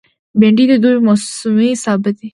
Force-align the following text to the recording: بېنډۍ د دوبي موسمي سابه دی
بېنډۍ 0.39 0.65
د 0.69 0.73
دوبي 0.83 0.99
موسمي 1.07 1.71
سابه 1.83 2.11
دی 2.17 2.27